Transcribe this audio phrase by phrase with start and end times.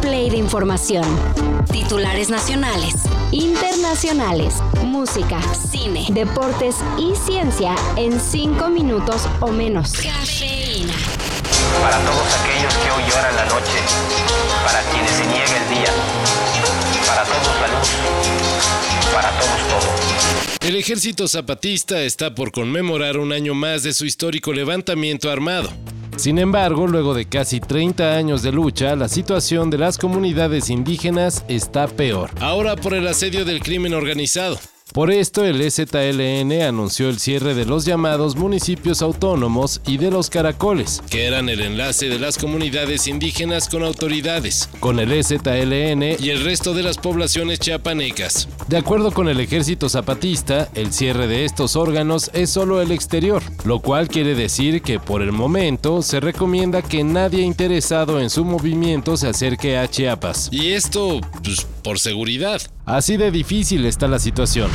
[0.00, 1.04] play de información.
[1.70, 2.94] Titulares nacionales,
[3.32, 4.54] internacionales,
[4.84, 9.92] música, cine, deportes y ciencia en cinco minutos o menos.
[9.92, 10.94] Cafeína.
[11.82, 13.78] Para todos aquellos que hoy lloran la noche,
[14.64, 15.92] para quienes se niega el día,
[17.06, 17.88] para todos la luz,
[19.12, 20.68] para todos todo.
[20.68, 25.70] El ejército zapatista está por conmemorar un año más de su histórico levantamiento armado.
[26.18, 31.44] Sin embargo, luego de casi 30 años de lucha, la situación de las comunidades indígenas
[31.46, 32.30] está peor.
[32.40, 34.58] Ahora por el asedio del crimen organizado.
[34.92, 40.30] Por esto, el EZLN anunció el cierre de los llamados municipios autónomos y de los
[40.30, 46.30] caracoles, que eran el enlace de las comunidades indígenas con autoridades, con el EZLN y
[46.30, 48.48] el resto de las poblaciones chiapanecas.
[48.66, 53.42] De acuerdo con el ejército zapatista, el cierre de estos órganos es solo el exterior,
[53.64, 58.42] lo cual quiere decir que por el momento se recomienda que nadie interesado en su
[58.44, 60.48] movimiento se acerque a Chiapas.
[60.50, 62.62] Y esto, pues, por seguridad.
[62.88, 64.70] Así de difícil está la situación.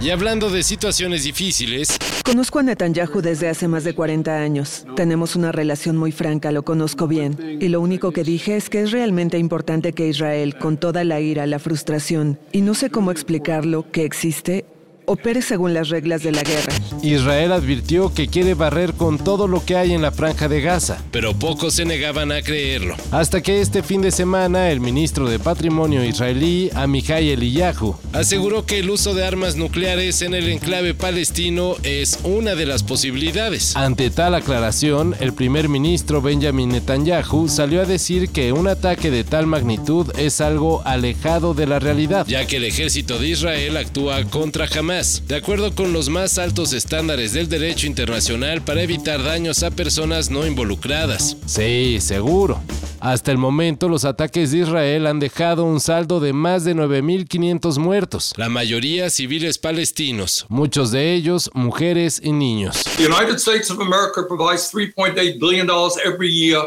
[0.00, 4.86] Y hablando de situaciones difíciles, Conozco a Netanyahu desde hace más de 40 años.
[4.94, 7.58] Tenemos una relación muy franca, lo conozco bien.
[7.60, 11.20] Y lo único que dije es que es realmente importante que Israel, con toda la
[11.20, 14.64] ira, la frustración, y no sé cómo explicarlo, que existe,
[15.10, 16.72] opere según las reglas de la guerra.
[17.02, 21.02] Israel advirtió que quiere barrer con todo lo que hay en la franja de Gaza,
[21.10, 22.94] pero pocos se negaban a creerlo.
[23.10, 28.78] Hasta que este fin de semana el ministro de Patrimonio israelí, Amihai Eliyahu, aseguró que
[28.78, 33.74] el uso de armas nucleares en el enclave palestino es una de las posibilidades.
[33.74, 39.24] Ante tal aclaración, el primer ministro Benjamin Netanyahu salió a decir que un ataque de
[39.24, 44.22] tal magnitud es algo alejado de la realidad, ya que el ejército de Israel actúa
[44.24, 49.62] contra Hamas de acuerdo con los más altos estándares del derecho internacional para evitar daños
[49.62, 51.38] a personas no involucradas.
[51.46, 52.60] Sí, seguro.
[53.00, 57.78] Hasta el momento, los ataques de Israel han dejado un saldo de más de 9.500
[57.78, 62.84] muertos, la mayoría civiles palestinos, muchos de ellos mujeres y niños.
[62.98, 65.66] The United States of America provides $3.8 billion
[66.04, 66.60] every year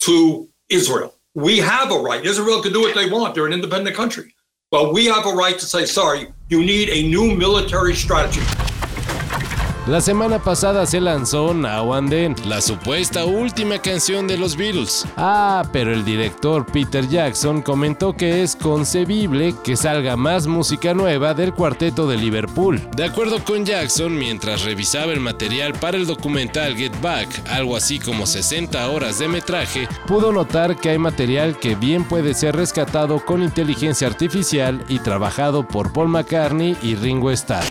[0.00, 1.14] to Israel.
[1.34, 2.26] We have a right.
[2.26, 3.34] Israel can do what they want.
[3.34, 4.34] They're an independent country.
[4.72, 8.42] But we have a right to say, sorry, you need a new military strategy.
[9.88, 15.04] La semana pasada se lanzó Now and Then, la supuesta última canción de los Beatles.
[15.16, 21.34] Ah, pero el director Peter Jackson comentó que es concebible que salga más música nueva
[21.34, 22.80] del cuarteto de Liverpool.
[22.94, 27.98] De acuerdo con Jackson, mientras revisaba el material para el documental Get Back, algo así
[27.98, 33.18] como 60 horas de metraje, pudo notar que hay material que bien puede ser rescatado
[33.24, 37.64] con inteligencia artificial y trabajado por Paul McCartney y Ringo Starr.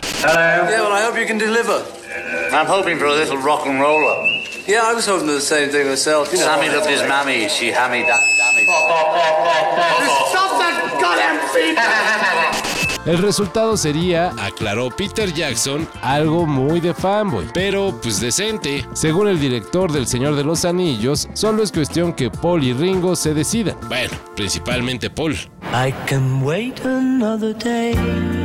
[2.54, 4.28] I'm hoping for a little rock and roller.
[4.66, 6.32] Yeah, I was hoping for the same thing myself.
[6.32, 6.44] You know.
[6.44, 7.48] Sammy loved his mammy.
[7.48, 8.64] She hammy da dammy.
[8.64, 12.62] Stop that goddamn feedback!
[13.04, 18.86] El resultado sería, aclaró Peter Jackson, algo muy de fanboy, pero pues decente.
[18.92, 23.16] Según el director del Señor de los Anillos, solo es cuestión que Paul y Ringo
[23.16, 23.76] se decidan.
[23.88, 25.32] Bueno, principalmente Paul.
[25.72, 28.41] I can wait another day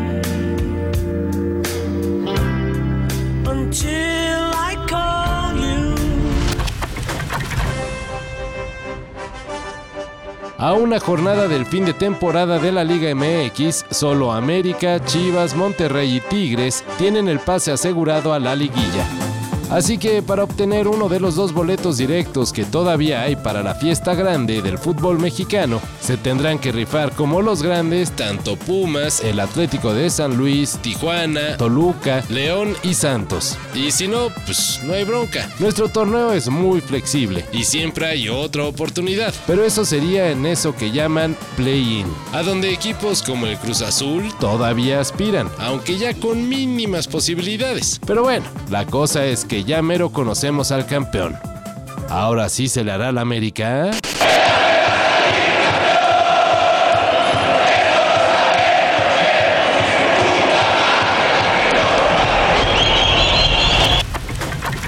[10.60, 16.18] A una jornada del fin de temporada de la Liga MX, solo América, Chivas, Monterrey
[16.18, 19.27] y Tigres tienen el pase asegurado a la liguilla.
[19.70, 23.76] Así que para obtener uno de los dos boletos directos que todavía hay para la
[23.76, 29.40] fiesta grande del fútbol mexicano, se tendrán que rifar como los grandes tanto Pumas, el
[29.40, 33.58] Atlético de San Luis, Tijuana, Toluca, León y Santos.
[33.76, 35.50] Y si no, pues no hay bronca.
[35.60, 39.34] Nuestro torneo es muy flexible y siempre hay otra oportunidad.
[39.46, 44.24] Pero eso sería en eso que llaman play-in, a donde equipos como el Cruz Azul
[44.40, 48.00] todavía aspiran, aunque ya con mínimas posibilidades.
[48.06, 51.38] Pero bueno, la cosa es que ya mero conocemos al campeón.
[52.10, 53.92] Ahora sí se le hará la América.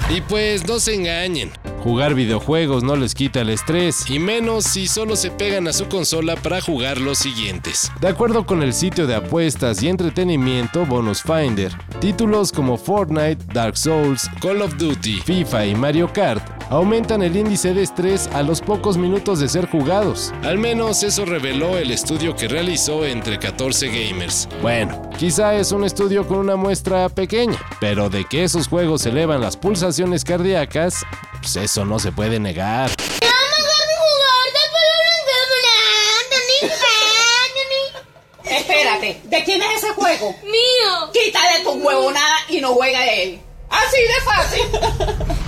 [0.09, 1.51] Y pues no se engañen.
[1.83, 5.87] Jugar videojuegos no les quita el estrés, y menos si solo se pegan a su
[5.87, 7.89] consola para jugar los siguientes.
[8.01, 11.71] De acuerdo con el sitio de apuestas y entretenimiento Bonus Finder,
[12.01, 17.73] títulos como Fortnite, Dark Souls, Call of Duty, FIFA y Mario Kart aumentan el índice
[17.73, 20.33] de estrés a los pocos minutos de ser jugados.
[20.43, 24.47] Al menos eso reveló el estudio que realizó entre 14 gamers.
[24.61, 29.41] Bueno, quizá es un estudio con una muestra pequeña, pero de que esos juegos elevan
[29.41, 31.03] las pulsaciones cardíacas,
[31.41, 32.91] pues eso no se puede negar.
[38.43, 40.35] Espérate, ¿de quién es ese juego?
[40.43, 41.11] Mío.
[41.13, 43.39] Quítale tu huevonada y no juega él.
[43.69, 45.47] Así de fácil.